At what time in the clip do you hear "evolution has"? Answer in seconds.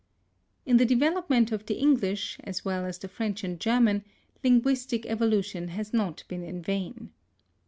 5.05-5.93